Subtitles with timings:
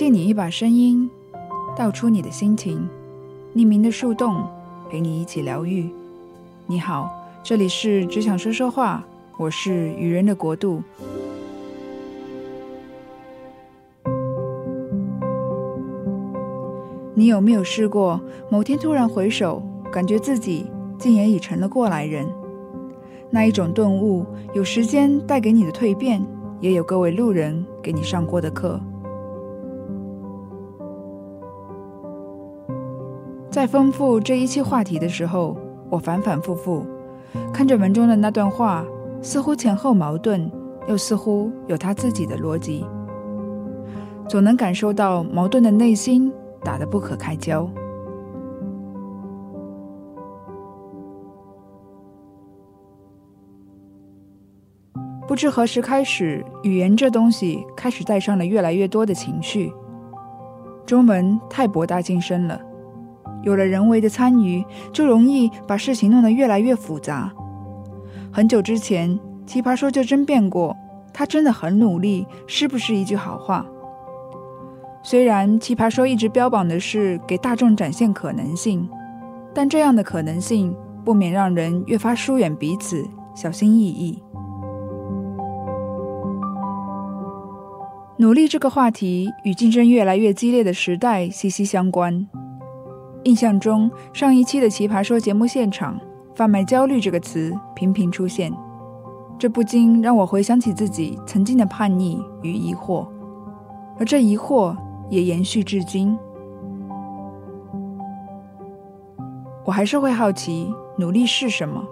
[0.00, 1.10] 借你一把声音，
[1.76, 2.88] 道出你的心情。
[3.54, 4.42] 匿名的树洞，
[4.88, 5.90] 陪你一起疗愈。
[6.66, 7.10] 你好，
[7.42, 9.04] 这里是只想说说话，
[9.36, 10.82] 我是愚人的国度。
[17.12, 18.18] 你有没有试过，
[18.50, 19.62] 某天突然回首，
[19.92, 20.64] 感觉自己
[20.98, 22.26] 竟也已成了过来人？
[23.28, 24.24] 那一种顿悟，
[24.54, 26.24] 有时间带给你的蜕变，
[26.58, 28.80] 也有各位路人给你上过的课。
[33.50, 35.56] 在丰富这一期话题的时候，
[35.90, 36.86] 我反反复复
[37.52, 38.86] 看着文中的那段话，
[39.20, 40.48] 似乎前后矛盾，
[40.86, 42.86] 又似乎有他自己的逻辑，
[44.28, 46.32] 总能感受到矛盾的内心
[46.62, 47.68] 打得不可开交。
[55.26, 59.72] 不知何时开始，语言这东西开始带上了越来越多的情绪。
[60.86, 62.60] 中文太博大精深了，
[63.42, 67.32] 有了人为的参与，就容易把事情弄得越来越复杂。
[68.32, 69.10] 很久之前，
[69.46, 70.76] 《奇葩说》就争辩过，
[71.12, 73.66] 他真的很努力，是不是一句好话？
[75.02, 78.88] 虽然《奇葩说》一直标榜的是给大众展现可能性，
[79.54, 84.22] 但这样的可能性不免让人越发疏远彼此，小心翼翼。
[88.18, 92.28] 努力这个话题与竞争越来越激烈的时代息息相关。
[93.24, 96.00] 印象中，上一期的《奇葩说》节目现场
[96.34, 98.50] ，“贩卖焦虑”这个词频频出现，
[99.38, 103.06] 这不禁让我回想起自己曾经的叛逆与疑惑，
[103.98, 104.74] 而这疑惑
[105.10, 106.18] 也延续至今。
[109.66, 111.84] 我还是会好奇努力是什么，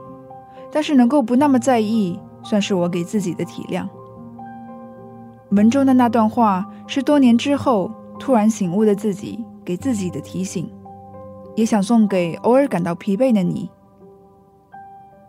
[0.72, 3.86] 但是能够不那么在意，算是我给自己的体谅。
[5.50, 10.70] 文中的那段话是多年之后突然醒悟的自己给自己的提醒，
[11.58, 13.68] 也想送给偶尔感到疲惫的你。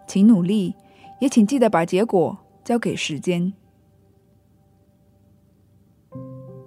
[0.08, 0.76] 请努力，
[1.20, 3.52] 也请记得把结果交给时间。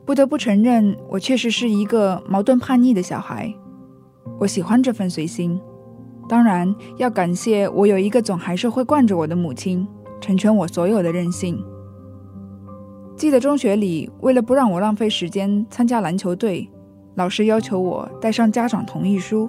[0.05, 3.55] 不得不承认，我确实是一个矛盾叛逆的小孩。
[4.41, 5.61] 我喜欢这份随心，
[6.29, 9.87] 当然要感谢我有一个总还是会惯着我的母亲，
[10.21, 11.65] 成全我所有的任性。
[13.17, 16.69] 记得中学里，为了不让我浪费时间参加篮球队，
[17.15, 19.49] 老师要求我带上家长同意书。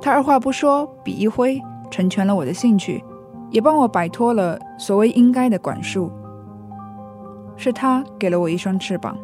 [0.00, 1.60] 他二话不说，笔一挥，
[1.90, 3.02] 成全了我的兴趣，
[3.50, 6.10] 也帮我摆脱了所谓应该的管束。
[7.56, 9.16] 是他给了我一双翅膀。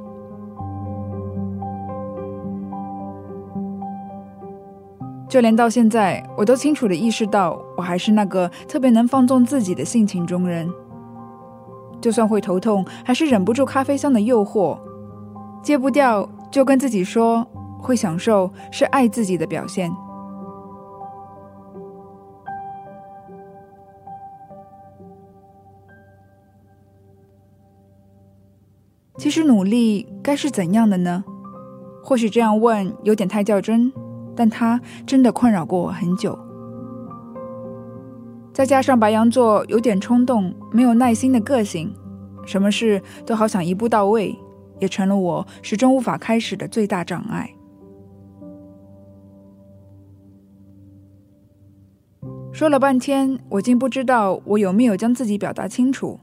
[5.28, 10.68] 就连到现在，我都清楚的意识到，我还是那个特别能放纵自己的性情中人。
[12.00, 14.78] 就算会头痛，还是忍不住咖啡香的诱惑，
[15.62, 17.46] 戒不掉，就跟自己说
[17.80, 19.90] 会享受是爱自己的表现。
[29.16, 31.22] 其实努力该是怎样的呢？
[32.02, 33.92] 或许这样问有点太较真，
[34.34, 36.38] 但它真的困扰过我很久。
[38.52, 41.94] 再加上白羊座有点冲动、没有耐心的个性，
[42.46, 44.34] 什么事都好想一步到位，
[44.78, 47.54] 也成了我始终无法开始的最大障碍。
[52.60, 56.20] 说了半天，我竟不知道我有没有将自己表达清楚。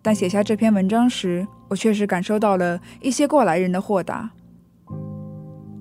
[0.00, 4.30] 但写下这篇文章时，我确实感受到了一些过来人的豁达。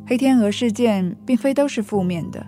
[0.05, 2.45] 黑天鹅事件并非都是负面的，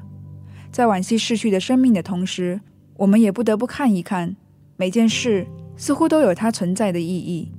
[0.74, 2.59] 在惋惜逝去的生命的同时。
[2.97, 4.36] 我们也不得不看一看，
[4.75, 7.50] 每件事似乎都有它存在的意义。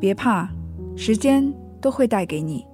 [0.00, 0.48] 别怕，
[0.96, 1.52] 时间
[1.84, 2.66] 都会带给你。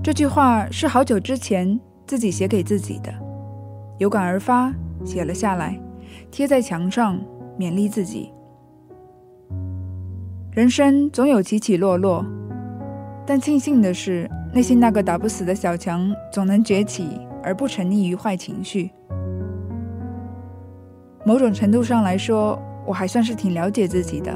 [0.00, 3.12] 这句话是好久之前自己写给自己的，
[3.98, 4.72] 有感而发，
[5.04, 5.76] 写了下来，
[6.30, 7.18] 贴在墙上，
[7.58, 8.32] 勉励自己。
[10.52, 12.24] 人生总有起起落落，
[13.26, 18.92] 但庆幸的是，内心那个打不死的小强总能崛起，而不沉溺于坏情绪。
[21.24, 22.56] 某种程度上来说，
[22.86, 24.32] 我还算是挺了解自己的，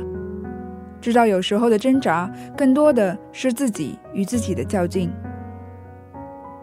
[1.00, 5.11] 知道有时候的挣扎更多的是自己与自己的较劲，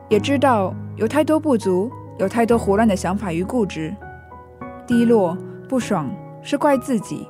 [0.10, 3.96] 也知道有太多不足，有太多胡乱的想法与固执，
[4.86, 5.38] 低落
[5.68, 6.10] 不爽
[6.42, 7.28] 是怪自己，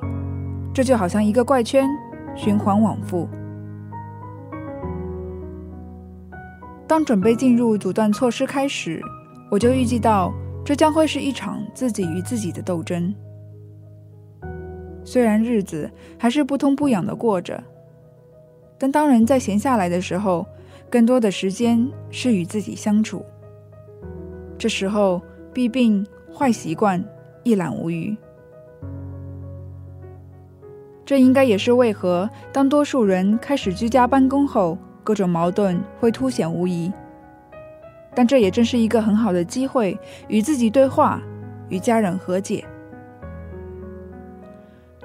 [0.74, 1.88] 这就好像一个怪圈。
[2.36, 3.28] 循环往复。
[6.86, 9.02] 当准备进入阻断措施开始，
[9.50, 10.32] 我就预计到
[10.64, 13.12] 这将会是一场自己与自己的斗争。
[15.08, 17.64] 虽然日子还是不痛不痒的过着，
[18.76, 20.44] 但当人在闲下来的时候，
[20.90, 23.24] 更多的时间是与自己相处。
[24.58, 27.02] 这时候，弊病、坏习惯
[27.42, 28.14] 一览无余。
[31.06, 36.92] 这应该也是为何当多数人开始居家办公后，各种矛盾会凸显无疑。
[38.14, 41.22] 但这也正是一个很好的机会，与自己对话，
[41.70, 42.62] 与家人和解。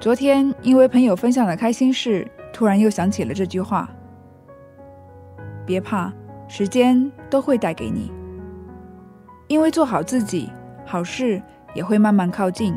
[0.04, 3.88] 昨天因为朋友分享的开心事，突然又想起了这句话：
[5.64, 6.12] 别怕，
[6.46, 8.12] 时间都会带给你。
[9.48, 10.50] 因为做好自己，
[10.84, 11.42] 好事
[11.72, 12.74] 也会慢慢靠近。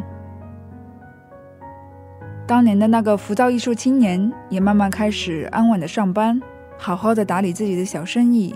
[2.47, 6.41] 当年的那个浮躁艺术青年，也慢慢开始安稳的上班，
[6.77, 8.55] 好好的打理自己的小生意。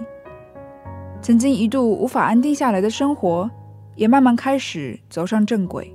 [1.21, 3.51] 曾经一度无法安定下来的生活，
[3.95, 5.94] 也慢慢开始走上正轨。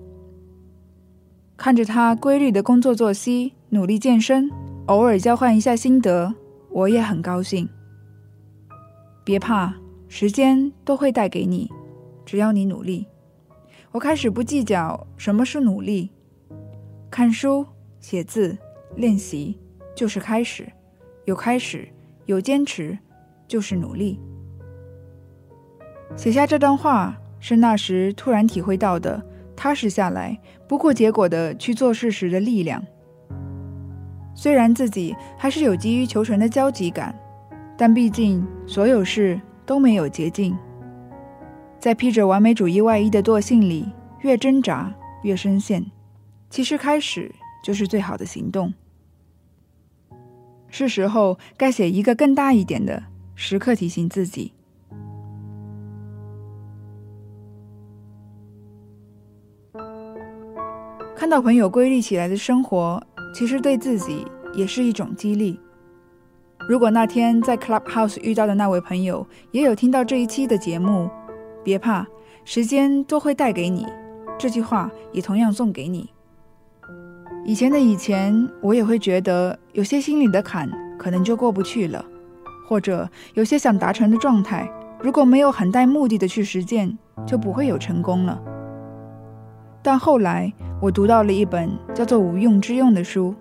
[1.56, 4.50] 看着他规律的工作作息，努力健身，
[4.86, 6.34] 偶尔交换一下心得，
[6.70, 7.68] 我也很高兴。
[9.24, 9.74] 别怕，
[10.06, 11.70] 时间都会带给你。
[12.24, 13.06] 只要你努力，
[13.92, 16.10] 我开始不计较什么是努力。
[17.10, 17.64] 看书、
[18.00, 18.56] 写字、
[18.94, 19.58] 练习
[19.94, 20.70] 就是开始，
[21.24, 21.88] 有开始，
[22.26, 22.98] 有坚持
[23.48, 24.20] 就是努力。
[26.16, 29.24] 写下这段话是那时突然体会到的，
[29.66, 32.80] 踏实下来，不顾结果的去做事时的力量。
[34.32, 37.12] 虽然自己还是有急于求成的焦急感，
[37.76, 40.56] 但毕竟所有事都没有捷径。
[41.80, 43.88] 在披着完美主义外衣的惰性里，
[44.20, 45.84] 越挣扎越深陷。
[46.48, 47.34] 其实开始
[47.64, 48.72] 就是最好的行动。
[50.68, 53.02] 是时候该写一个更大一点的，
[53.34, 54.52] 时刻提醒自己。
[61.26, 63.02] 看到朋友规律起来的生活，
[63.34, 64.24] 其实对自己
[64.54, 65.58] 也是一种激励。
[66.68, 71.10] 如果那天在 Clubhouse 遇到的那位朋友也有听到这一期的节目，
[71.64, 72.06] 别怕，
[72.44, 73.84] 时间都会带给你。
[74.38, 76.08] 这句话也同样送给你。
[77.44, 82.04] 以前的以前，我也会觉得有些心里的坎可能就过不去了，
[82.68, 84.70] 或者有些想达成的状态，
[85.02, 86.96] 如果没有很带目的的去实践，
[87.26, 88.40] 就不会有成功了。
[89.86, 90.52] 但后来
[90.82, 93.32] 我读到了一本叫做《无用之用》的书，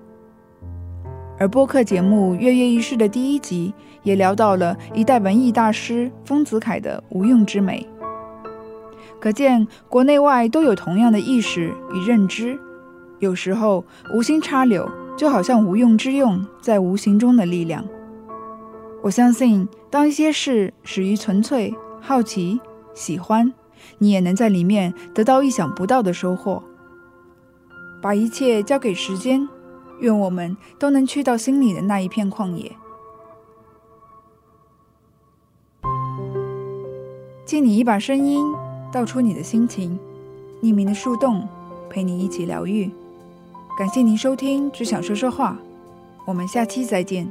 [1.40, 7.84] 而播客节目《跃跃欲试》的第一集也聊到了一代文艺大师丰子恺的无用之美。
[9.20, 12.60] 可见，国内外都有同样的意识与认知。
[13.18, 13.84] 有时候，
[14.14, 14.88] 无心插柳，
[15.18, 17.84] 就好像无用之用在无形中的力量。
[19.02, 22.62] 我相信，当一些事始于纯粹、好奇、
[22.94, 23.52] 喜欢，
[23.98, 26.64] 你也能在里面得到意想不到的收获。
[28.02, 29.48] 把一切交给时间，
[30.00, 32.72] 愿我们都能去到心里的那一片旷野。
[37.46, 38.46] 借你一把声音。
[38.92, 40.00] 道出你的心情，
[40.62, 41.46] 匿名的树洞
[41.90, 42.90] 陪你一起疗愈。
[43.78, 45.52] 感谢您收听《只想说说话》，
[46.26, 47.30] 我们下期再见。